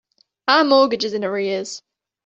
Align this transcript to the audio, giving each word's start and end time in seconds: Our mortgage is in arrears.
Our 0.47 0.63
mortgage 0.63 1.05
is 1.05 1.13
in 1.13 1.23
arrears. 1.23 1.83